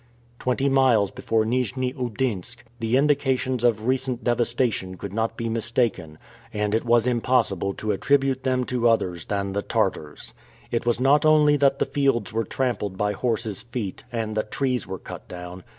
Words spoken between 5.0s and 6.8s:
not be mistaken, and